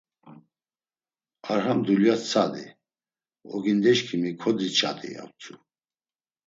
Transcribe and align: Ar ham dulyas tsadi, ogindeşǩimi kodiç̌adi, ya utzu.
Ar 1.51 1.59
ham 1.65 1.79
dulyas 1.87 2.21
tsadi, 2.27 2.65
ogindeşǩimi 3.53 4.31
kodiç̌adi, 4.41 5.09
ya 5.15 5.23
utzu. 5.27 5.55